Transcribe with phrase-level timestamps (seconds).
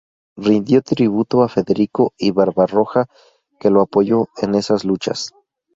[0.35, 3.05] Rindió tributo a Federico I Barbarroja,
[3.59, 5.31] que lo apoyó en esas luchas.